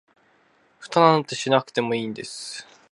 [0.79, 2.65] フタなんてしなくてもいいんです